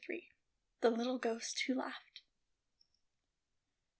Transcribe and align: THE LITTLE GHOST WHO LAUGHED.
THE 0.79 0.89
LITTLE 0.89 1.19
GHOST 1.19 1.59
WHO 1.67 1.75
LAUGHED. 1.75 2.21